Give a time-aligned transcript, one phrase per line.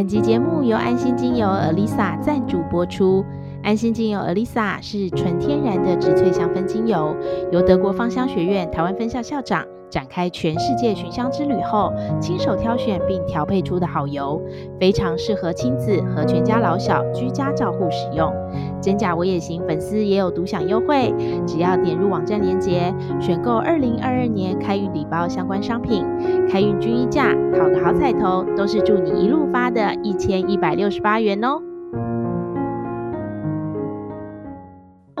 [0.00, 3.22] 本集节目由安心精油 a lisa 赞助播出。
[3.62, 7.14] 安心精油 a lisa 是纯天然的植萃香氛精油，
[7.52, 14.40] 由德国芳香学院台湾分校校长展开全世界寻香之旅后，亲手挑选并调配出的好油，
[14.78, 18.32] 非常适合亲子和全家老小居家照护使用。
[18.80, 21.12] 真假我也行粉丝也有独享优惠，
[21.46, 26.06] 只要点入网站链接，选购二零二二年开运礼包相关商品，
[26.48, 31.69] 开运均衣价，讨个好彩头，都是祝你一路发的一千一百六十八元哦。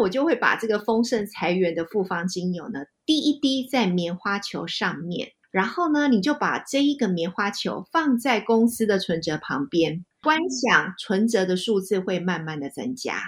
[0.00, 13.20] 我就会把这个丰盛财源的复方精油呢，滴一滴在棉花球上面，然后呢，你就把这一个棉花球放在公司的存折旁边，观想存折的数字会慢慢的增加。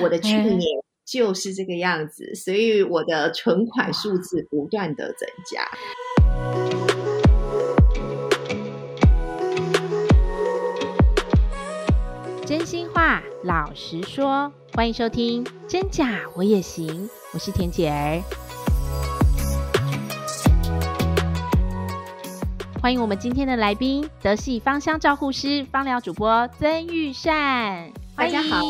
[0.00, 0.60] 我的去年
[1.04, 5.66] 就是这个样子，所以我的存款数字不断的增加。
[12.46, 18.22] 真心话，老实说，欢迎收听《真假我也行》，我是田姐儿。
[22.80, 27.92] 欢迎我们今天的来宾，德系芳香照护师、芳疗主播曾玉善。
[28.16, 28.64] 大家好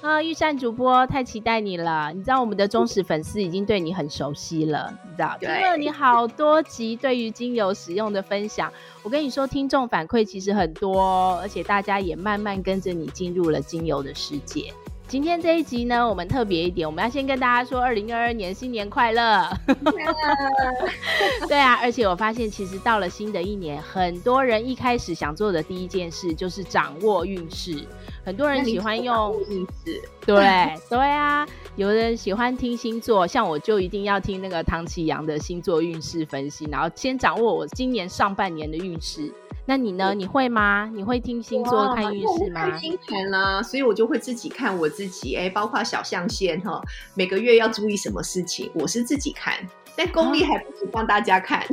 [0.00, 2.10] 啊，玉善主播，太期待你了！
[2.14, 8.72] 你知道我们的忠实粉丝已经对你很熟悉了，你知道，听了你好多集对于精油使用的分享。
[9.02, 14.72] 我跟你说，听众反馈其实很多，而且大家也慢慢跟着你进入了精油的世界。
[15.10, 19.44] 今天这一集呢，我们特别一点，我们要先跟大家说，二零二二年新年快乐！
[21.48, 27.76] 对啊，而且我发现，其实到了新的一年，很多人一开始想做的第一件事就是掌握运势。
[28.24, 30.46] 很多人喜欢用运势，对
[30.88, 39.32] 对啊，有人喜欢听星座，像我就一定要听那个唐綺阳的星座运势分析，然后先掌握我今年上半年的运势。
[39.70, 40.12] 那你呢？
[40.16, 40.90] 你会吗？
[40.92, 42.76] 你会听星座看运势吗？
[42.76, 46.82] 星盘啦，所以我就会自己看我自己，哎，包括小象限哈，
[47.14, 49.54] 每个月要注意什么事情，我是自己看，
[49.94, 51.60] 但功力还不止帮大家看。
[51.60, 51.66] 哦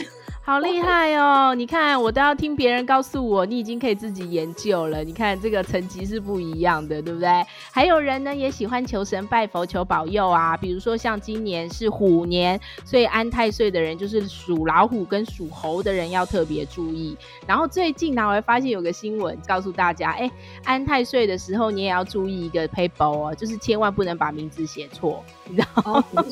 [0.47, 1.53] 好厉害哦！
[1.53, 5.03] 你看，我都要听别人告诉我，你已经可以自己研究了。
[5.03, 7.27] 你看这个层级是不一样的，对不对？
[7.69, 10.55] 还有人呢，也喜欢求神拜佛求保佑啊。
[10.55, 17.17] 比如说像今年是虎年，所以安太岁的人就是属老虎跟属猴的人要特别注意。
[17.45, 20.31] 然后最近呢，我还发现有个新闻告诉大家，哎，
[20.63, 26.03] 安太岁的时候你也要注意一个撇步哦，就是千万不能把名字写错，你知道吗？
[26.15, 26.23] 哦、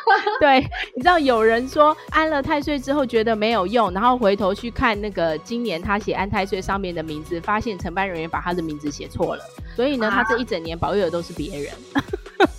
[0.40, 0.60] 对，
[0.94, 3.60] 你知道有人说安了太岁之后觉得没有。
[3.70, 9.44] 用，然后回头去看那个今年他写安太岁上面的名字，发现承办人员把他的名字写错了，
[9.76, 11.72] 所以呢，啊、他这一整年保佑的都是别人。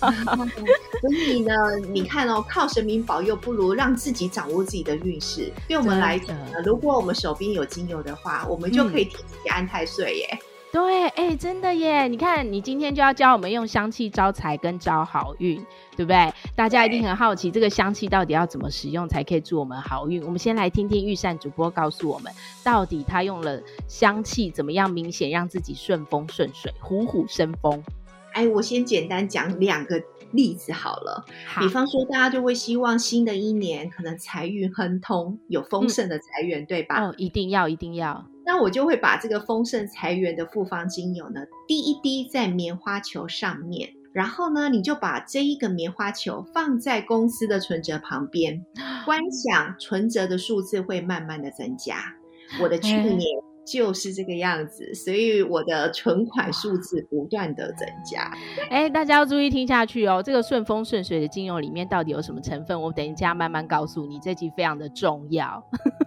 [1.02, 1.52] 所以呢，
[1.90, 5.52] 你看哦，靠神明保佑不如让自己掌握自己的运势。
[5.68, 10.28] 对我们来讲呢，如果我们手边有精油的话，我们就可以替自己安太岁耶。
[10.32, 12.08] 嗯对，哎、欸，真的耶！
[12.08, 15.56] 你看，你今天就要教我们用香气招财跟招好运，
[15.94, 16.32] 对不对？
[16.56, 20.24] 大家一定很好奇，这个香气到底要怎么使用才可以祝我们好运？
[20.24, 22.32] 我们先来听听钰善主播告诉我们，
[22.64, 27.84] 到底他用了香气怎么样明显让自己顺风顺水、虎虎生风？
[28.32, 31.22] 哎，我先简单讲两个例子好了。
[31.46, 37.04] 好，比方说，大家就会希望新的一年可能财运亨通，有丰盛的财源，嗯、对吧？
[37.04, 38.24] 哦，一定要，一定要。
[38.44, 48.64] 那我就会把这个丰盛财源的复方精油呢，滴一滴在棉花球上面，然后呢，你就把这一个棉花球放在公司的存折旁边，
[49.04, 52.14] 观想存折的数字会慢慢的增加。
[52.60, 53.20] 我的去年。
[53.64, 58.28] 就是这个样子，所以我的存款数字不断的增加。
[58.68, 60.20] 哎，大家要注意听下去哦。
[60.20, 62.82] 这个顺风顺水的精油里面到底有什么成分？
[62.82, 64.18] 我等一下慢慢告诉你。
[64.18, 65.62] 这集非常的重要。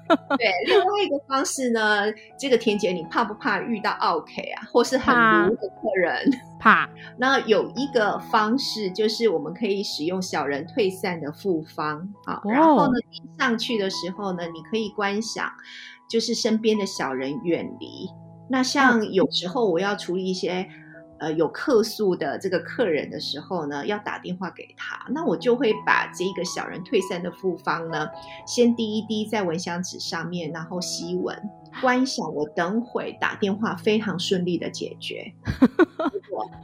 [0.37, 2.05] 对，另外一个方式呢，
[2.37, 5.15] 这个田姐，你怕不怕遇到奥客啊，或是很
[5.47, 6.29] 卢的客人？
[6.59, 6.89] 怕。
[7.17, 11.97] 那有一个方式，就是我们可以使用小人退散的复方。
[12.25, 12.93] 啊，然后呢，
[13.37, 15.49] 上去的时候呢，你可以观想。
[16.07, 18.07] 就是身边的小人远离。
[18.47, 20.69] 那像有时候我要处理一些
[21.25, 28.07] 呃有客诉的这个客人的时候呢，要打电话给他，那我就会把这个小人退散的复方呢，
[28.45, 31.35] 先滴一滴在蚊香纸上面，然后吸闻。
[31.81, 35.33] 观想我等会打电话非常顺利的解决，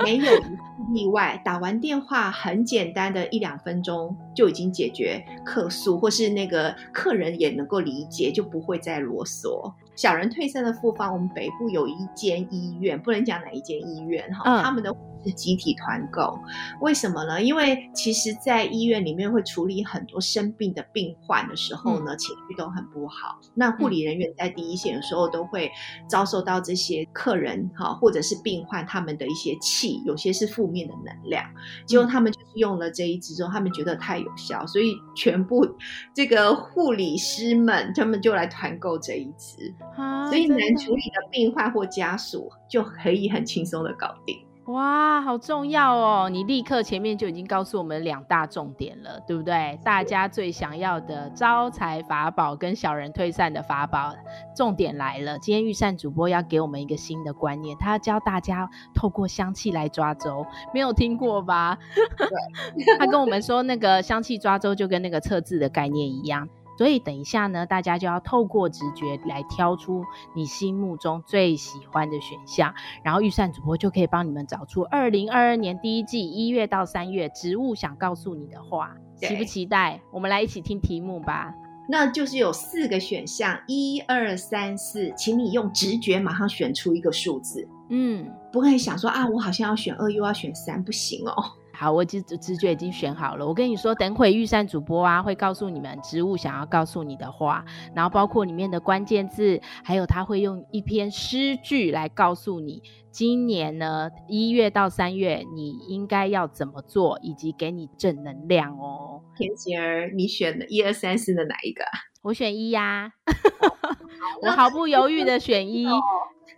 [0.03, 0.57] 没有一次
[0.93, 1.41] 例外。
[1.43, 9.73] 打完电话很简单的一两分钟就已经解决客诉，或是那个客人也能够理解，就不会再啰嗦。
[9.95, 16.37] 小人退散的复方，我们北部有一间医院，不能讲哪一间医院哈，他们的护是集体团购。
[16.81, 17.41] 为什么呢？
[17.41, 23.39] 因为其实，在医院里面会处理很多生病的病患的时候呢，嗯、情绪都很不好。
[23.53, 25.71] 那护理人员在第一线的时候，都会
[26.07, 31.45] 遭受到这些客人哈，或者是病患他们的一些气，有些是负面的能量。
[31.85, 35.67] 结果他们就是用了这一支之后，他们觉得太有效，所以全部
[36.13, 39.73] 这个护理师们他们就来团购这一支。
[39.95, 44.35] 啊、所以难处理的病患或家属就可以很轻松的搞定。
[44.71, 46.29] 哇，好重要哦！
[46.29, 49.79] 你立刻前面就已经告诉我们两大重点了，对不对？
[49.83, 54.13] 大家最想要的招财法宝跟小人退散的法宝，
[54.55, 55.37] 重点来了。
[55.39, 61.77] 今天御膳主播要给我们一个新的观念，他要教大家透过香气来抓周，没有听过吧？
[62.17, 66.47] 对，他跟我们说那个香气抓周就跟那个测字的概念一样。
[66.81, 72.73] 所以等一下呢，大家就要透过直觉来挑出你心目中最喜欢的选项，
[73.03, 80.01] 然后预算主播就可以帮你们找出二零二二年第一季一月到三月植物想告诉你的话，期不期待？
[80.11, 81.53] 我们来一起听题目吧。
[81.87, 87.67] 那就是有四个选项，一二三四，请你用直觉马上选出一个数字。
[87.89, 91.43] 嗯，不会想说啊，我好像要选二，又要选三，不行哦。
[91.81, 93.47] 好，我直直觉已经选好了。
[93.47, 109.23] 我跟你说，等会钰善主播啊会告诉你们植物想要告诉你的话，然后包括里面的关键字，还有他会用一篇诗句来告诉你，今年呢一月到三月你应该要怎么做，以及给你正能量哦。
[109.35, 111.83] 恬姐儿，你选的一二三四的哪一个？
[112.21, 113.11] 我选一呀，
[114.43, 115.87] 我毫不犹豫的选一。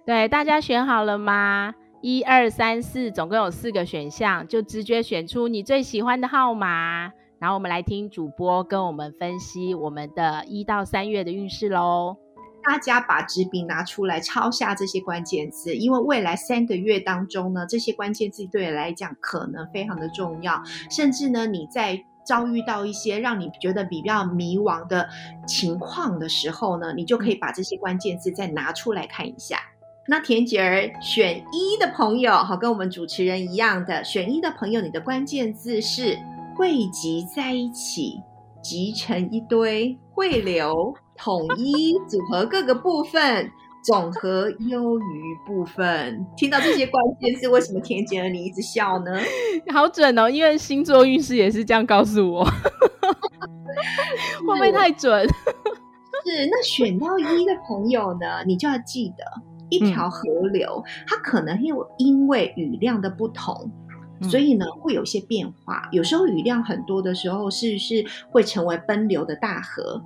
[0.05, 1.73] 对，大家选好了吗？
[2.03, 7.13] 一二三四，总共有四个选项，就直觉选出你最喜欢的号码。
[7.39, 12.17] 然后我们来听主播跟我们分析我们的一到三月的运势喽。
[12.61, 20.61] 大家把纸笔拿出来抄下这些关键字，因为未来三个月当中呢，这些关键字对你来讲可能非常的重要，
[20.91, 25.07] 甚至呢，你在遭遇到一些让你觉得比较迷惘的
[25.47, 29.57] 情况的时候呢，你就可以把这些关键字再拿出来看一下。
[30.05, 36.17] 那田姐儿选一的朋友，好，跟我们主持人一样的选一的朋友，你的关键字是
[36.57, 38.19] 汇集在一起，
[38.61, 43.49] 集成一堆，汇流，统一，组合各个部分，
[43.81, 46.27] 总和优于部分。
[46.35, 49.17] 听到这些关键字，为什么田姐儿你一直笑呢？
[49.73, 52.43] 好准哦，因为星座运势也是这样告诉我，
[54.45, 55.25] 会不会太准？
[56.25, 59.23] 是，那选到一的朋友呢，你就要记得。
[59.73, 63.71] 一条河流，它可能因为因为雨量的不同，
[64.29, 65.89] 所以呢会有些变化。
[65.91, 70.01] 有时候雨量很多的时候，是是会成为奔流的大河。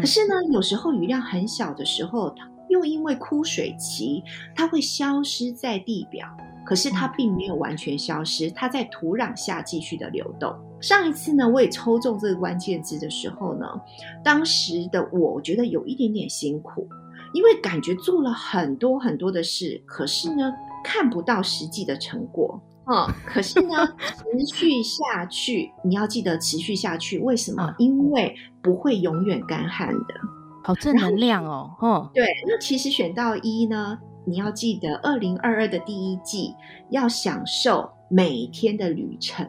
[0.00, 2.34] 可是呢，有时候雨量很小的时候，
[2.68, 4.22] 又因为枯水期，
[4.54, 6.26] 它会消失在地表。
[6.66, 10.54] 可是它并没有完全消失，它在土壤下继续的流动。
[10.82, 13.66] 上一次呢，我也抽中这个关键字的时候呢，
[14.22, 16.86] 当时的我，我觉得有一点点辛苦。
[17.32, 20.52] 因为感觉做了很多很多的事，可是呢，
[20.82, 22.60] 看不到实际的成果。
[22.90, 27.18] 嗯， 可是呢，持续下去，你要记得持续下去。
[27.18, 27.62] 为什么？
[27.62, 30.14] 啊、因为不会永远干旱的。
[30.64, 31.70] 好正能量哦。
[31.82, 32.26] 嗯，对。
[32.46, 36.54] 那其实选到一呢，你要记得，二零二二的第一季
[36.90, 39.46] 要享受每一天的旅程，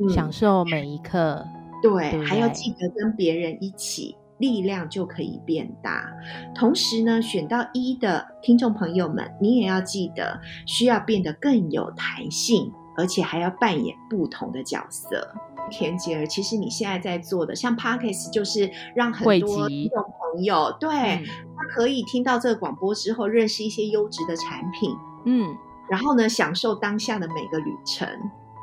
[0.00, 1.46] 嗯、享受每一刻。
[1.80, 4.16] 对，对还要记得跟别人一起。
[4.42, 6.12] 力量就可以变大。
[6.54, 15.32] 同时呢，选到一的听众朋友们，你也要记得需要变得更有弹性，而且还要扮演不同的角色。
[15.70, 21.24] 田杰儿，其实你现在在做的，像 Podcast 就是让很多听众朋友对、嗯、
[21.56, 24.90] 他可以听到这个广播之后，认识一些优质的产品，
[25.24, 25.56] 嗯，
[25.88, 28.06] 然后呢，享受当下的每个旅程。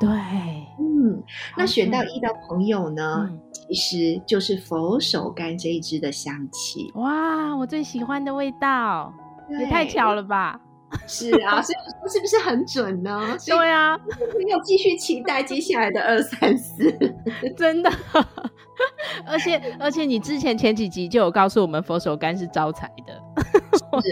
[0.00, 0.08] 对，
[0.78, 1.22] 嗯，
[1.58, 6.90] 那选到一的朋友呢，嗯、其实就是佛手柑这一支的香气。
[6.94, 9.12] 哇，我最喜欢的味道，
[9.60, 10.58] 也太巧了吧！
[11.06, 13.36] 是啊，所以是不是很准呢？
[13.46, 13.96] 对啊，
[14.48, 16.90] 要继续期待接下来的二三四，
[17.56, 17.90] 真的。
[19.26, 23.69] 而 且而且，你之前前几集就有告诉我们，佛手柑是招财的，
[24.00, 24.08] 是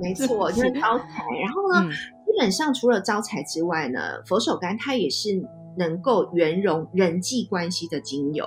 [0.00, 1.24] 没错，就是招财。
[1.42, 1.88] 然后呢？
[1.88, 1.92] 嗯
[2.30, 5.44] 基本上除了招财之外呢，佛手柑它也是
[5.76, 8.46] 能够圆融人际关系的精油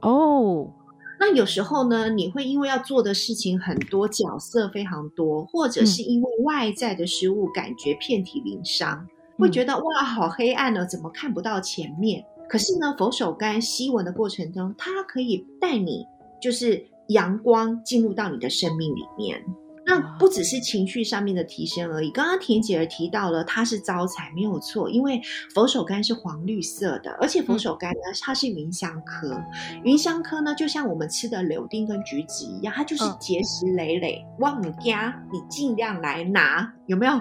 [0.00, 0.70] 哦。
[1.18, 9.08] 那有时候呢，你会因为要做的事情很多，角色非常多，或者是因为外在的失误感觉遍体鳞伤，嗯、
[9.40, 12.24] 会觉得哇，好黑暗哦，怎么看不到前面？
[12.48, 16.06] 可是呢，佛手柑吸闻的过程中，它可以带你
[16.40, 19.44] 就是阳光进入到你的生命里面。
[19.88, 22.10] 那不只是情绪上面的提升而已。
[22.10, 25.20] 刚刚田姐儿提到了，它是招财，没有错，因为
[25.54, 29.40] 佛手柑是黄绿色的，而且佛手柑呢，它是芸香科。
[29.84, 34.26] 芸香科呢，就像我们吃的柳丁跟橘子一样，它就是结实累累。
[34.40, 37.12] 旺家，你尽量来拿，有没有？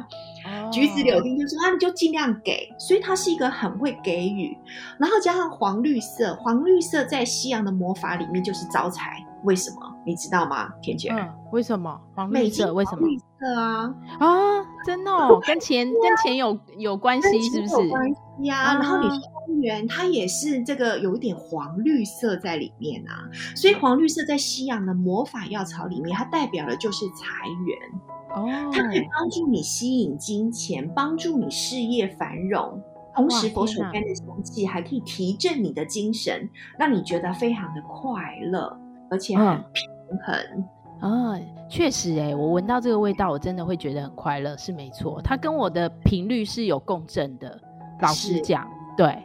[0.71, 2.67] 橘子、柳丁就是，那你就尽量给。
[2.79, 4.57] 所以它是一个很会给予，
[4.99, 9.23] 然后加上黄绿色，黄绿色在西洋的魔法里面就是招财。
[9.45, 11.09] 为什么你知道吗，田姐？
[11.09, 12.73] 嗯，为什么黄绿色？
[12.73, 13.07] 为什么？
[13.07, 17.83] 绿色啊啊，真的哦，跟钱跟钱有有关系，是不是？
[17.83, 18.73] 有关系啊。
[18.73, 23.29] 然后你说公园，它也是这个有一点黄绿色在里面啊。
[23.55, 28.71] 所以黄绿色在西洋的魔法药草里面，它代表的就是财源哦。
[28.73, 32.81] 它可以帮助你吸引金钱，帮助你事业繁荣。
[33.15, 38.77] 同时，佛手柑的香气还可以提振你的精神，让你觉得非常的快乐。
[39.09, 39.89] 而且很平
[40.25, 40.65] 衡
[40.99, 45.21] 啊，确实哎，我闻到这个味道，我真的会觉得很快乐，是没错。
[45.23, 47.59] 它跟我的频率是有共振的。
[48.01, 49.21] 老实讲，对。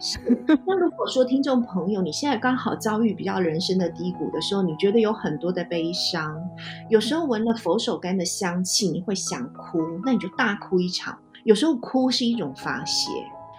[0.67, 6.41] 那如果说听众朋友，你现在刚好遭遇比较人生的低谷的时候，你觉得有很多的悲伤，
[6.89, 11.19] 有时候闻了佛手柑的香气，你会想哭，那你就大哭一场。
[11.45, 13.11] 有时候哭是一种发泄，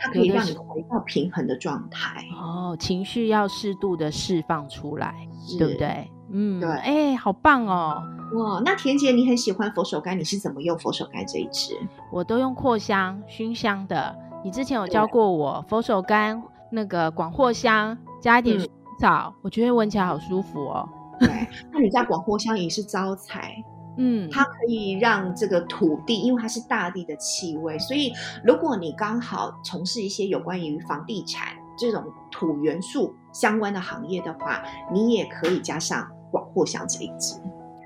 [0.02, 2.26] 它可以让你回到平衡的状态。
[2.36, 5.14] 哦，情绪要适度的释放出来。
[5.58, 6.08] 对不对？
[6.30, 8.00] 嗯，对，哎、欸，好棒哦！
[8.36, 11.76] 哇，那田姐，你很喜欢佛手柑，你是怎么用佛手柑这一支？
[12.12, 14.16] 我都用扩香熏香的。
[14.44, 16.40] 你之前有教过我佛手柑
[16.72, 20.88] 那个广藿香，加一点薰草，嗯、我觉得闻起来好舒服哦。
[21.20, 21.28] 对，
[21.74, 23.56] 那你在广藿香也是招财，
[24.02, 28.12] 嗯，它可以让这个土地，因为它是大地的气味，所以
[28.44, 33.16] 如果你刚好从事一些有关于房地产这种土元素。
[33.34, 37.40] 相关的行业的话，你也可以加上广藿香这一支。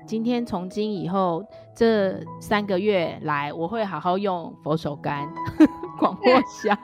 [0.04, 1.40] 今天从今以后
[1.72, 5.24] 这三个月来，我会好好用佛手柑、
[6.00, 6.76] 广藿香。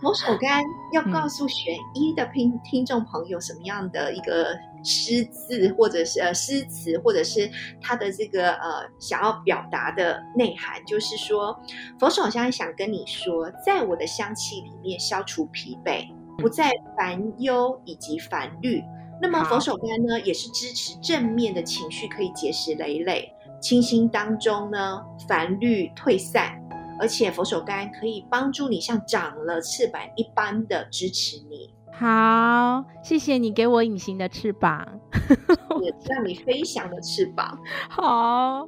[0.00, 11.58] 佛手柑要告诉选一的听听众朋友什么样的一个诗字，或者是呃诗词，或者是他的这个呃想要表达的内涵，就是说
[11.98, 16.06] 佛手香想跟你说，在我的香气里面消除疲惫。
[16.38, 18.82] 不再烦忧以及烦虑，
[19.20, 23.30] 那么佛手柑呢，也是支持正面的情绪，可以结实累累，
[23.60, 26.58] 清新当中呢，烦虑退散，
[27.00, 31.72] 而且佛手柑可以帮助你像长了翅膀一般的支持你。
[31.92, 34.86] 好，谢谢你给我隐形的翅膀，
[35.82, 37.58] 也让你飞翔的翅膀。
[37.88, 38.66] 好。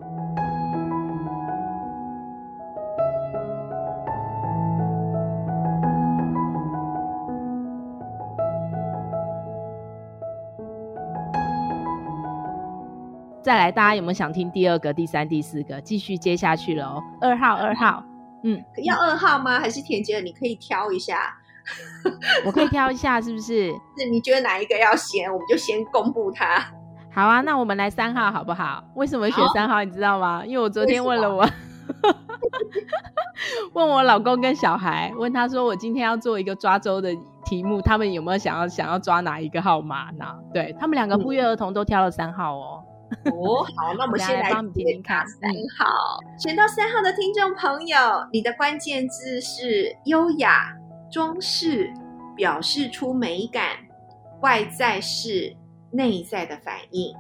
[13.43, 15.81] 再来，大家有没有想听第二个、第三、第四个？
[15.81, 17.03] 继续接下去了哦。
[17.21, 18.03] 二号，二号，
[18.45, 19.59] 嗯，要二号吗？
[19.61, 21.37] 还是田姐，你可以挑一下。
[22.45, 23.71] 我可以挑一下，是不是？
[23.97, 26.59] 是，你觉得哪一个要先，我们就先公布它。
[27.15, 28.83] 好啊，那我们来三号好不好？
[28.97, 29.85] 为什么选三号？
[29.85, 30.43] 你知道吗？
[30.45, 31.49] 因为我昨天问了我，
[33.75, 40.27] 问我老公跟小孩，问他说我今天要做一个抓周的题目，他们有没有想要想要抓哪一个号码呢？
[40.53, 42.82] 对，他们两个不约而同都挑了三号哦。
[43.25, 45.27] 哦，好，那我们先来帮你听听看。
[45.27, 47.97] 三号，选到三号的听众朋友，
[48.33, 50.75] 你的关键字是优雅、
[51.11, 51.93] 装饰，
[52.37, 53.77] 表示出美感，
[54.41, 55.55] 外在是
[55.91, 57.15] 内在的反应，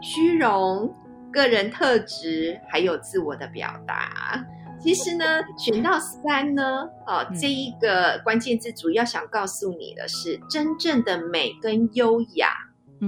[0.00, 0.94] 虚荣，
[1.32, 4.44] 个人特质，还有自我的表达。
[4.78, 5.24] 其实呢，
[5.58, 12.48] 选到三呢，哦，这一个关键字主要想告诉你的是，真正的美跟优雅。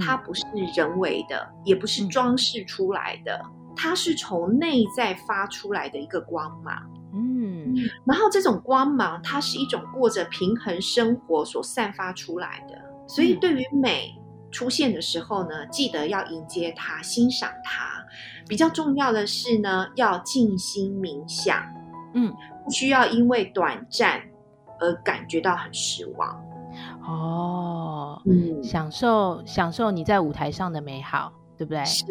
[0.00, 0.44] 它不是
[0.75, 6.75] 人为的，也不是装饰出来的，嗯、它是从内在发出来的一个光芒。
[7.14, 7.75] 嗯，
[8.06, 12.78] 然后这种光芒，它是一种过着平衡生活所散发出来的。
[13.06, 14.14] 所以，对于美
[14.50, 18.02] 出现的时候呢，记得要迎接它，欣赏它。
[18.49, 21.62] 比较重要的是呢，要静心冥想。
[22.14, 22.32] 嗯，
[22.64, 24.22] 不需要因为短暂
[24.80, 26.42] 而感觉到很失望。
[27.04, 31.85] 哦，嗯，享受享受你在舞台上的美好，对不对？
[31.85, 32.04] 是，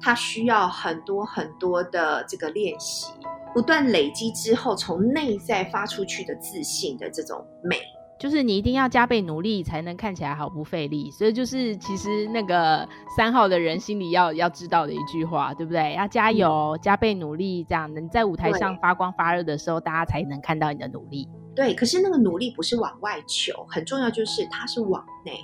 [0.00, 3.12] 它需要很多很多的这个练习，
[3.54, 7.76] 不断累积之后，从内在发出去的自信的这种美，
[8.18, 11.10] 就是你一定要加倍努力才能看起来毫不费力。
[11.10, 15.94] 所以就是其实那个 三号的人心里要要知道的一句话，对不对？
[15.94, 21.28] 要加油，嗯、加倍努力，这样你在舞台上发光发热的时候，大家才能看到你的努力。
[21.58, 25.40] 对，可是那个努力不是往外求，很重要就是它是往内，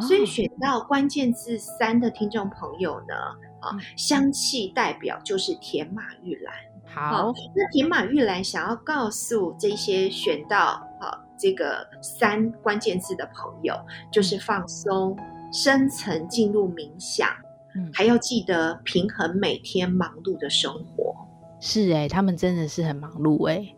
[0.00, 3.14] 所以选到关键字三的听众朋友呢，
[3.60, 6.54] 啊，香气代表就是天马玉兰。
[6.86, 13.74] 好，那天马玉兰想要告诉这些选到啊这个三关键字的朋友，
[14.10, 15.14] 就是放松、
[15.52, 17.28] 深层进入冥想，
[17.76, 21.14] 嗯，还要记得平衡每天忙碌的生活。
[21.60, 23.76] 是哎、欸，他们真的是很忙碌哎、欸，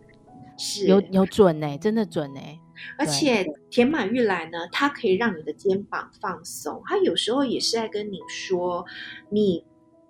[0.63, 2.61] 是有有准呢、欸，真的准呢、欸。
[2.97, 8.85] 而且天马玉兰呢，它可以让你的肩膀放松，它有时候也是在跟你说，
[9.31, 9.65] 你。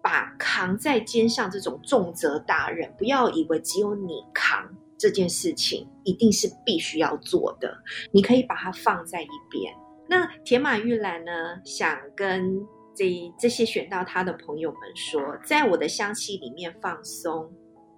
[0.04, 4.68] 把扛在肩上这种重责大任，不要以为只有你扛
[4.98, 7.72] 这件事情，一定是必须要做的。
[8.10, 9.72] 你可以把它放在一边。
[10.08, 11.30] 那铁马玉兰呢，
[11.64, 12.60] 想跟
[12.96, 17.48] 这这些选到他的朋友们说，在我的香气里面放松，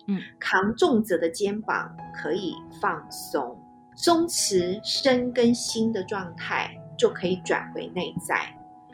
[0.07, 3.57] 嗯，扛重责的肩膀可以放松，
[3.97, 8.37] 松弛身跟心的状态就可以转回内在。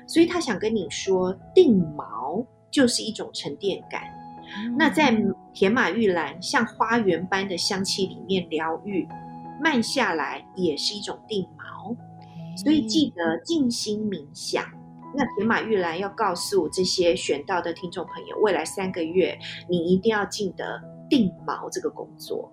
[0.06, 2.44] 所以他想跟你说，定锚。
[2.72, 4.00] 就是一种沉淀感。
[4.44, 5.12] 嗯、那在
[5.52, 9.04] 铁马玉兰像花园般的香气里面疗愈，
[9.60, 11.96] 慢下来也是一种定锚。
[12.56, 14.64] 所以记得静心冥想。
[15.16, 19.36] 那铁马玉兰要告诉这些选到的听众朋友，未来三个月
[19.68, 22.50] 你一定要记得定锚这个工作，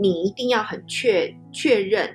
[0.00, 2.08] 你一定要很确确认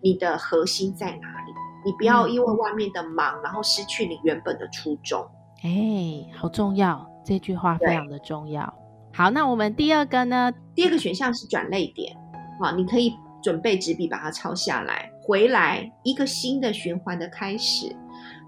[0.00, 1.52] 你的核心在哪里。
[1.84, 5.26] 你不要因为外面的忙，然后失去你原本的初衷。
[5.62, 7.10] 哎，好重要！
[7.24, 8.72] 这句话非常的重要。
[9.12, 10.52] 好，那我们第二个呢？
[10.74, 12.14] 第二个选项是转泪点。
[12.60, 15.10] 好，你可以准备纸笔把它抄下来。
[15.22, 17.94] 回来一个新的循环的开始，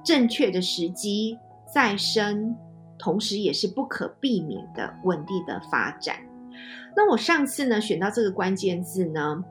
[0.04, 1.38] 正确的时机
[1.72, 2.54] 再生，
[2.99, 6.16] 同时也是不可避免的稳定的发展。
[6.97, 9.42] 那我上次呢，选到这个关键字呢，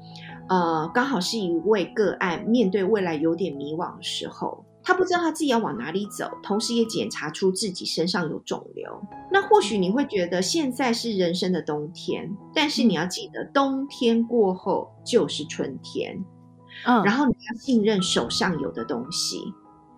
[0.49, 4.63] 呃，刚好是一位个案面对未来有点迷惘的时候。
[4.83, 8.99] 他不知道他自己要往哪里走，同时也检查出自己身上有肿瘤。
[9.31, 16.17] 那或许你会觉得现在是人生的冬天，但是你要记得，冬天过后就是春天。
[16.87, 19.37] 嗯，然后你要信任手上有的东西。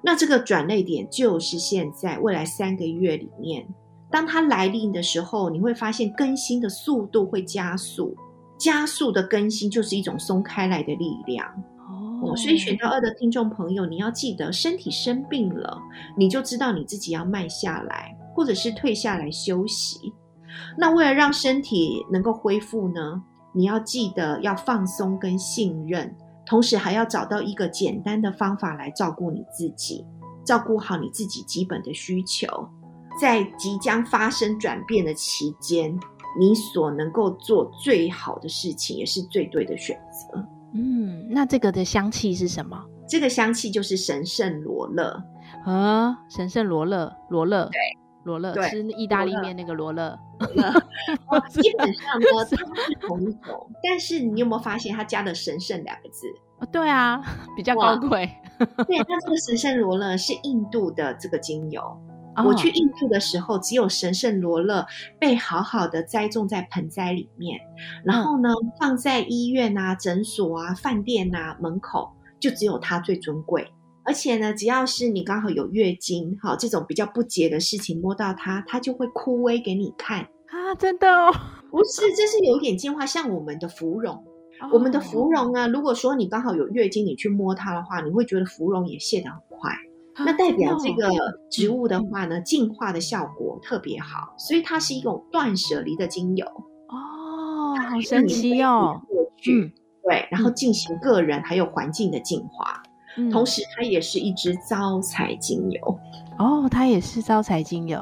[0.02, 3.66] 那这个转捩点就是现在，未来三个月里面，
[4.14, 8.16] 当它来临的时候，你会发现更新的速度会加速，
[8.60, 11.44] 加速的更新就是一种松开来的力量
[12.22, 12.36] 哦。
[12.36, 15.82] 所以选到二的听众朋友，你要记得，身体生病了，
[16.16, 20.14] 你就知道你自己要慢下来，或者是退下来休息。
[20.78, 30.06] 那为了让身体能够恢复呢，你要记得要放松跟信任，同时还要找到一个简单的方法来照顾你自己，
[30.46, 32.70] 照顾好你自己基本的需求。
[33.20, 35.98] 在即将发生转变的期间，
[36.40, 40.46] 你所能够做最好的事情，也是最对的选择。
[40.74, 42.84] 嗯，那这个的香气是什么？
[43.08, 45.22] 这个香气就是神圣罗勒
[45.66, 47.80] 啊，神圣罗勒，罗勒，对，
[48.24, 50.18] 罗勒，对，吃意大利面那个罗勒。
[51.50, 56.28] 基本上呢，它是同一种，但是你有没有发现它加的“神圣”两个字？
[56.72, 57.22] 对啊，
[57.56, 58.30] 比较高贵。
[58.88, 61.82] 对，它这个神圣罗勒是印度的这个精油。
[62.42, 64.86] 我去印度的时候，只有神圣罗勒
[65.20, 67.60] 被好好的栽种在盆栽里面，
[68.06, 73.68] 然后呢，放在医院啊、诊所啊、饭店啊门口，就只有它最尊贵。
[74.06, 80.76] 而且呢，只要是你刚好有月经，哈，这种比较不洁的事情，摸到它，它就会枯萎给你看啊！
[80.78, 81.32] 真的哦，
[81.72, 84.16] 不是，这是有点进化，像我们的芙蓉，
[84.60, 89.72] 哦、我们的芙蓉啊，如果说你刚好有月经，你去摸它的话，你会觉得芙蓉也谢得很快。
[90.18, 91.10] 那代表这个
[91.50, 96.46] 植物的话呢，净化的效果特别好，所以它是一种断舍离的精油
[96.90, 99.02] 哦，好神奇哦。
[99.50, 99.72] 嗯，
[100.04, 102.84] 对，然后进行个人还有环境的净化，
[103.32, 106.00] 同时它也是一支招财精油
[106.38, 108.00] 哦，它也是招财精油。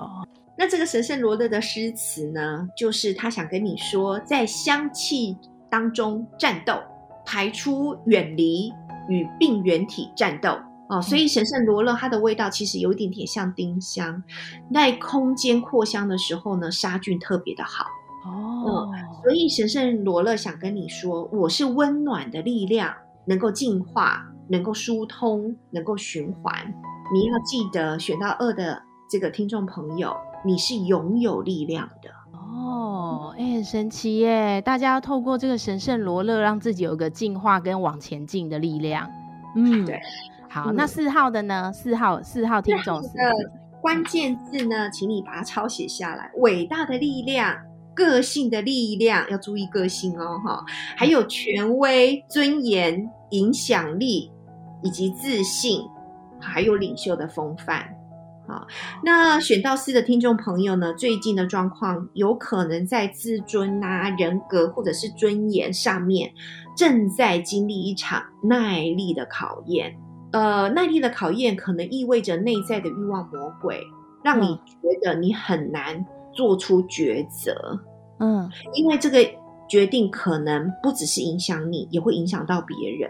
[0.58, 5.36] 那这个神圣罗勒的诗词呢，就是他想跟你说，在香气
[5.70, 6.74] 当中战斗，
[7.26, 8.72] 排出远离
[9.08, 10.56] 与病原体战斗。
[10.92, 14.22] 哦，所以神圣罗勒它的味道其实有一点点像丁香，
[14.74, 17.86] 在空间扩香的时候呢，杀菌特别的好。
[18.26, 22.94] 哦、嗯，所以神圣罗勒想跟你说，我是温暖的力量，
[23.26, 26.54] 能够净化，能够疏通，能够循环。
[27.14, 30.14] 你要记得选到二的这个听众朋友，
[30.46, 32.10] 你是拥有力量的。
[32.34, 34.62] 哦，哎，很神奇耶！
[34.62, 39.10] 大家要透过这个神圣罗勒，让自己有个净化跟往前进的力量。
[39.56, 40.00] 嗯，对。
[40.50, 41.72] 好，那四号的呢？
[41.74, 43.10] 四号，四号听众的
[43.80, 46.30] 关键字呢，请你把它抄写下来。
[46.38, 47.56] 伟大的力量，
[47.96, 50.64] 个性的力量，要注意个性哦，哈。
[50.98, 54.30] 还有权威、尊严、影响力
[54.84, 55.82] 以及自信，
[56.40, 57.88] 还有领袖的风范。
[58.48, 58.68] 好，
[59.04, 66.34] 那选到四的听众朋友呢，最近的状况有可能在自尊啊、人格或者是尊严上面，
[66.76, 69.96] 正在经历一场耐力的考验。
[70.34, 73.80] 呃，耐力的考验可能意味着内在的欲望魔鬼，
[74.24, 77.80] 让你觉得你很难做出抉择。
[78.20, 79.18] 嗯，因为这个
[79.70, 83.10] 决定可能不只是影响你，也会影响到别人。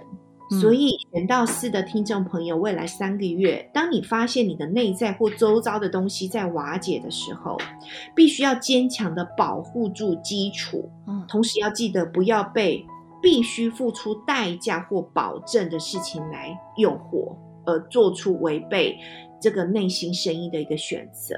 [0.60, 7.58] 所以选到四的听众朋友，未来三个月，当你发现你的内在或周遭的东西在瓦解的时候，
[8.14, 12.86] 必须要坚强的保护住基础，嗯，同时要记得不要被
[13.22, 17.34] 必须付出代价或保证的事情来诱惑，
[17.66, 18.98] 而做出违背
[19.42, 21.36] 这个内心声音的一个选择。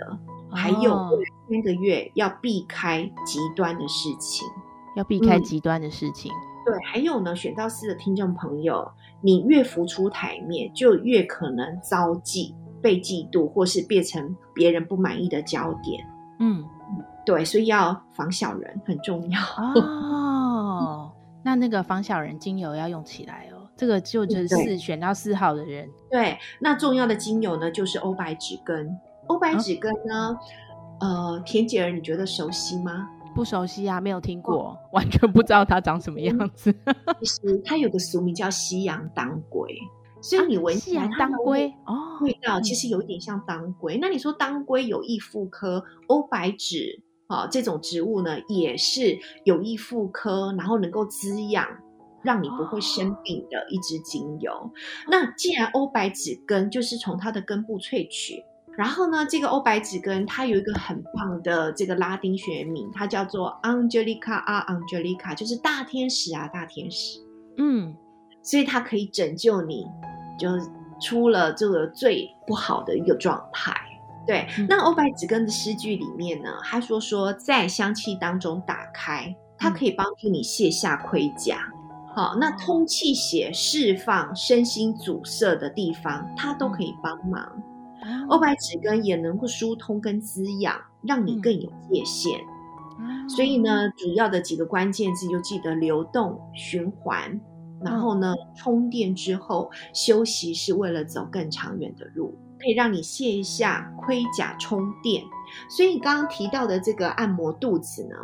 [0.52, 4.48] 还有未来三个月要避开极端的事情，
[4.96, 6.32] 要避开极端的事情。
[6.32, 8.90] 嗯对，还有呢，选到四的听众朋友，
[9.22, 16.06] 你越浮出台面，就越可能遭忌、被嫉妒，或是变成别人不满意的焦点。
[16.40, 16.64] 嗯，
[17.26, 19.40] 对，所以要防小人很重要
[19.76, 21.12] 哦。
[21.44, 25.90] 那那个防小人精油要用起来哦，这个就是四选到四号的人。
[26.10, 28.98] 对，那重要的精油呢，就是欧白芷根。
[29.28, 30.38] 欧白芷根呢，
[31.02, 33.10] 哦、呃，田姐儿，你觉得熟悉吗？
[33.34, 36.74] 不熟悉啊，没有听过，哦、完全不知道它长什么样子。
[37.20, 39.76] 其实它有个俗名叫西洋当归，
[40.22, 43.96] 所以你闻起来当归哦，味道其实有一点像当归。
[43.96, 51.68] 哦、那你说当归有益妇科，欧白芷啊这种植物呢，也是有益妇科，然后能够滋养，
[52.22, 54.52] 让你不会生病的一支精油。
[54.52, 54.72] 哦、
[55.10, 58.44] 那既然欧白芷根就是从它的根部萃取。
[58.76, 67.20] 然后呢，这个欧白芷根它有一个很棒的这个拉丁学名，它叫做 Angelica 啊，Angelica 就是大天使啊，大天使。
[67.58, 67.96] 嗯，
[68.42, 69.86] 所以它可以拯救你，
[70.40, 70.50] 就
[71.00, 73.76] 出了这个最不好的一个状态。
[74.26, 81.60] 对，嗯、那欧白芷根的诗句里面呢，他说说在香气当中打开，它可以帮助你卸下盔甲。
[81.72, 87.62] 嗯、好，那通气血释放身心阻塞的地方，它都可以帮忙。
[88.30, 92.40] 欧白芷根也能够疏通跟滋养，让你更有界限。
[93.00, 97.40] 嗯、所以呢，主要的几个关键字就记得流动、循环，
[97.82, 105.24] 然后呢，充电之后休息是为了走更长远的路，可以让你卸一下盔甲充电。
[105.70, 108.16] 所以你刚刚提到的这个按摩肚子呢，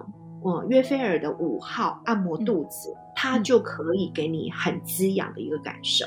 [0.46, 6.06] 嗯，约菲尔的五号按摩肚子，嗯、它就可以给你很滋养的一个感受。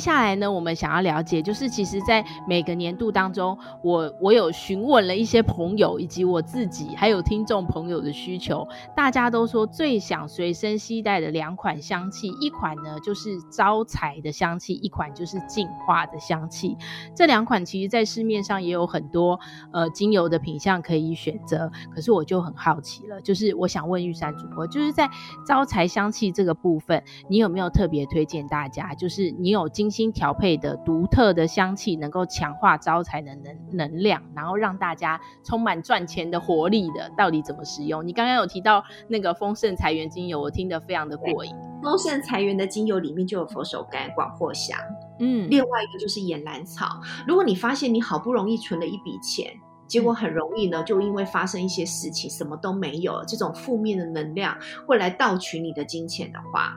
[0.00, 8.66] 接下来呢，我们想要了解，就是其实，在每个年度当中，我我有询问了一些朋友，以及我自己，还有听众朋友的需求。
[8.96, 16.74] 大家都说最想随身携带的两款香气，一款呢就是招财的香气，一款就是净化的香气。
[17.14, 19.38] 这两款其实，在市面上也有很多
[19.70, 21.70] 呃精油的品项可以选择。
[21.94, 25.06] 可是我就很好奇了，就是我想问玉山主播，就是在
[25.46, 28.94] 招财香气这个部分，你有没有特别推荐大家？
[28.94, 29.89] 就是你有经。
[29.90, 38.06] 精心调配的独特的香气，能够强化招财的能能量，然后让大家充满赚钱的活力的，到底怎么使用？
[38.06, 41.52] 你刚刚有提到那个丰盛财源精油，我听得非常的过瘾。
[41.82, 44.78] 丰盛财源的精油里面就有佛手柑、广藿香，
[45.18, 46.86] 嗯，另外一个就是岩兰草。
[47.26, 49.52] 如果你发现你好不容易存了一笔钱，
[49.88, 56.76] 结果很容易呢，就因为发生一些事情，什么都没有，这种负面的能量会来盗取你的金钱的话。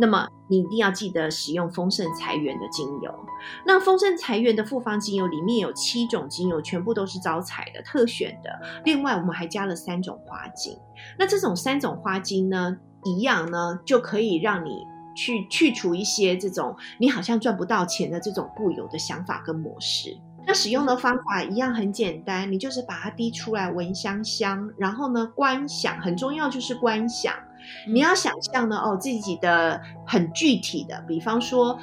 [0.00, 3.12] 那么你一定要记得使用丰盛财源的精油。
[3.66, 8.50] 那丰盛财源的复方精油里面有七种精油，全部都是招财的特选的。
[8.84, 10.78] 另外，我们还加了三种花精。
[11.18, 14.84] 那这种三种花精呢，一样呢，就可以让你
[15.16, 20.16] 去去除一些这种你好像赚不到钱的这种固有的想法跟模式。
[20.44, 27.32] 那使用的方法一样很简单，你就是把它滴出来，闻香香，然后呢，观想，很重要就是观想。
[27.88, 31.78] 你要想象呢，哦，自己的很具体的，比方说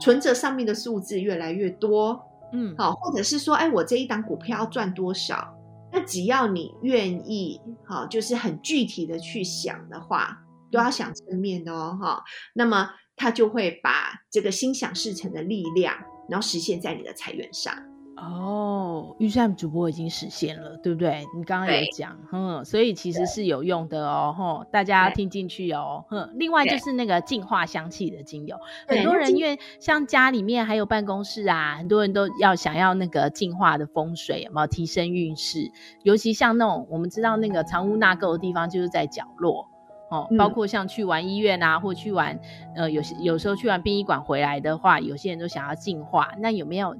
[0.00, 2.20] 存折上面的数字越来越多，
[2.52, 5.54] 嗯，好，或者是说，哎，我这一档股票要赚多少？
[5.92, 10.38] 那只要你愿意，好，就是很具体的去想的话，
[10.70, 15.94] 都要想正面的哦，哈，那么他就会把这个心想事成的力量，
[16.28, 17.74] 然后实现在你的财源上。
[18.22, 21.24] 哦，预算主播已经实现了，对不对？
[21.36, 26.30] 你刚刚有讲，嗯，所以其实是有用的哦，吼，大家听进去哦，哼。
[26.36, 28.56] 另外就是那个净化香气的精油，
[28.86, 35.72] 很多人因为像家里面还有办公室啊，很多人都要想要那个净化的风水，有没有提升运势？
[36.04, 39.71] 尤其像那种我们知道那个藏污纳垢的地方，就是在角落。
[40.12, 42.38] 哦，包括像去完医院啊，或去完
[42.76, 46.94] 呃有些有时候去完殡仪馆回来的话，有些人都想要净化，那有没有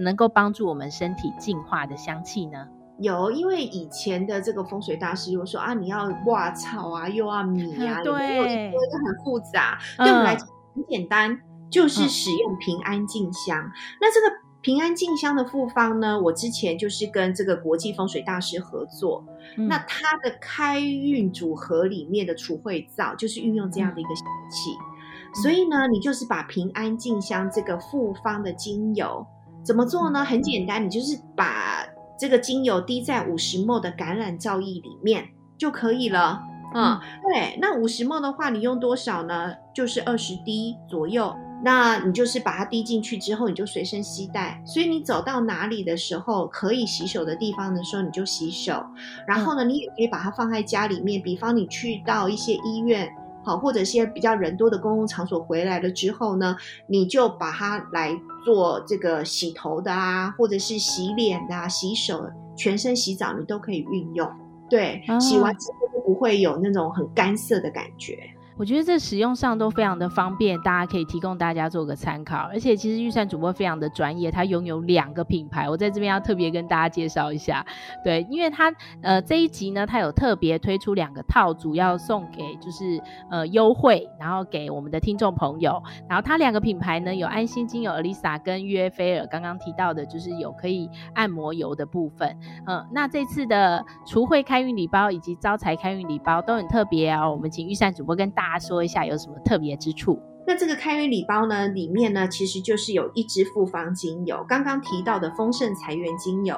[0.00, 2.66] 能够帮助我们身体净化的香气呢？
[2.98, 9.78] 有，因为以前的这个风水大师又说啊，你要挖草啊，又要米啊，对，很复杂。
[9.98, 11.38] 对我们来讲很简单，
[11.70, 13.58] 就是使用平安静香。
[13.58, 14.34] 嗯、那这个
[14.66, 19.24] 平安静香的复方呢，我之前就是跟这个国际风水大师合作，
[19.56, 29.24] 嗯、那它的开运组合里面的除秽皂就是运用这样的一个香气，嗯、所以呢，你就是把平安静香这个复方的精油
[29.62, 30.24] 怎么做呢？
[30.24, 31.86] 很简单，你就是把
[32.18, 36.42] 这个精油滴在五十 ml 的橄榄皂液里面就可以了。
[36.74, 39.54] 嗯，嗯对，那五十 ml 的话，你用多少呢？
[39.72, 41.32] 就是二十滴左右。
[41.64, 44.62] 那你就是把它滴进去之后，你就随身携带。
[44.64, 48.84] 所以你走到哪里的时候，可以洗手的地方的时候，你就洗手。
[49.26, 51.20] 然后呢，你也可以把它放在家里面。
[51.20, 53.10] 比方你去到一些医院，
[53.42, 58.14] 好，或者一些比较人多的公共场所回来了之后呢，你就把它来
[58.44, 64.30] 做这个洗头的啊，或者是洗脸的啊，洗手、全身洗澡，你都可以运用。
[64.68, 68.18] 对，洗完之后就不会有那种很干涩的感觉。
[68.58, 72.48] 我觉得这使用上都非常的方便，大家可以提供大家做个参考。
[72.50, 77.64] 而且其实预算主播非常的专业，他拥有两个品牌，我在这边要特别跟大家介绍一下。
[78.02, 82.98] 对，因为他呃这一集呢，他有特别推出两个套组要送给就是
[83.30, 85.82] 呃优惠，然后给我们的听众朋友。
[86.08, 92.34] 然后他两个品牌呢有安心精油 Elisa 跟约菲尔，刚刚提到的就是有可以按摩油的部分。
[92.66, 97.30] 嗯、那这次的除秽开运礼包以及招财开运礼包都很特别哦。
[97.30, 100.22] 我们请预算主播跟大大家说一下有什么特别之处？
[100.46, 106.56] 那这个开运礼包呢，里面呢其实就是有一支复方精油，刚刚提到的丰盛财源精油，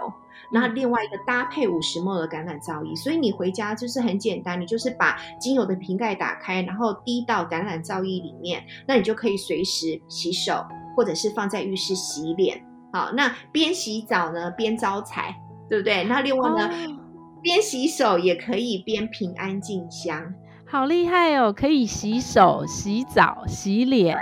[0.53, 10.63] 然后另外一个搭配五十 ml 的橄榄皂液，所以你回家就是很简单，你就是把精油的瓶盖打开，然后滴到橄榄皂液里面，那你就可以随时洗手，
[10.95, 12.63] 或者是放在浴室洗脸。
[12.93, 15.35] 好，那边洗澡呢边招财，
[15.71, 16.05] 对不对？
[16.05, 16.99] 那另外呢，哦、
[17.41, 20.35] 边洗手也可以边平安静香。
[20.71, 21.51] 好厉害哦！
[21.51, 24.19] 可以洗手、洗澡、洗脸、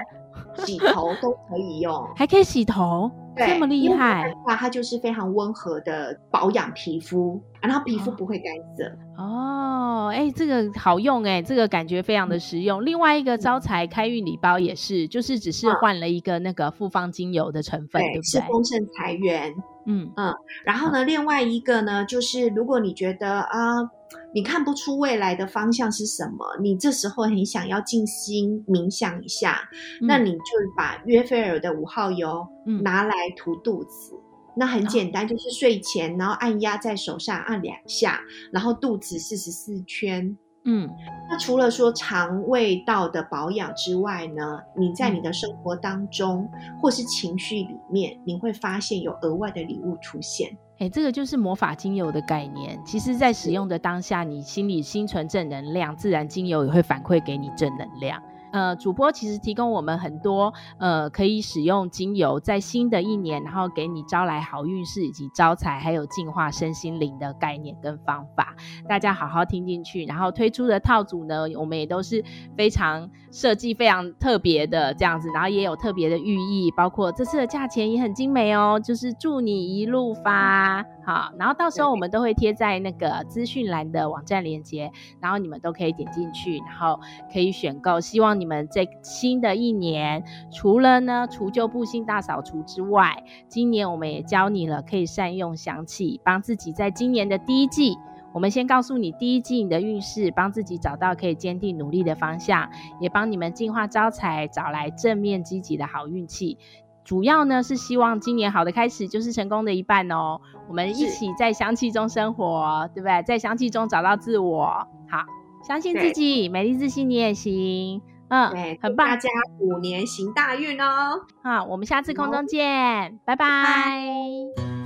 [0.55, 4.33] 洗头都可以用， 还可以洗头，对这么厉害！
[4.47, 8.85] 哇，它就是非常温和的保养皮肤，然后皮肤不会干涩。
[9.19, 12.85] 哦，哎、欸，这个好用哎，这个感觉非常的实用。
[12.85, 18.23] 另外一个招财开运礼包也是，就是只是换了一个那个复方精油的成分，对，对不对？
[18.23, 19.53] 是丰盛财源。
[19.89, 20.33] 嗯嗯，
[20.65, 23.79] 然后呢，另外一个呢，就是如果你觉得啊。
[23.79, 23.91] 呃
[24.33, 29.69] 你看不出未来的方向是什么，你这时候很想要静心冥想一下，
[30.01, 30.45] 嗯、那你就
[30.77, 32.47] 把约菲尔的五号油
[32.83, 34.21] 拿来涂肚子，嗯、
[34.57, 38.21] 那很简单，就是睡前然后按压在手上按两下，
[38.53, 40.37] 然后肚子四十四圈。
[40.69, 40.91] 嗯，
[41.31, 50.57] 那除了说肠胃道的保养之外呢，你在你的生活当中、嗯、或是情绪里面，你会发现有额外的礼物出现。
[50.79, 52.79] 哎，这个就是魔法精油的概念。
[52.85, 58.23] 其实，在使用的当下，你心里心存正能量，自然精油也会反馈给你正能量。
[58.53, 68.55] 呃，主播其实提供我们很多呃可以使用精油，在新的一年，然后给你招来好运势以及招财，还有净化身心灵的概念跟方法，
[68.89, 70.05] 大家好好听进去。
[70.05, 72.25] 然后推出的套组呢，我们也都是
[72.57, 81.31] 非常设计非常特别的这样子，然后也有特别的寓意，包括这次的价钱也很精美哦，就是祝你一路发好。
[81.39, 86.99] 然后到时候我们都会贴在那个资讯栏的网站链接，然后你们都可以点进去，然后
[87.31, 88.01] 可以选购。
[88.01, 88.47] 希望你。
[88.47, 90.23] 们在新的一年，
[90.53, 97.99] 除了呢除旧布新大扫除之外，今年我们也教你了可以善用香气，帮自己在今年的第一季，
[98.37, 102.69] 我们先告诉你第一季你的运势，帮自己找到可以坚定努力的方向，
[103.01, 106.59] 也帮你们净化招财，找来正面积极的好运气。
[107.03, 110.39] 主要呢是希望今年好的开始就是成功的一半哦。
[110.69, 113.23] 我们一起在香气中生活，对不对？
[113.23, 114.67] 在香气中找到自我，
[115.09, 115.25] 好，
[115.67, 118.03] 相信自己，美丽自信你也行。
[118.29, 119.09] 嗯，对，很棒！
[119.09, 121.23] 大家虎年行大运哦！
[121.43, 124.86] 好，我们下次空中见，好拜拜。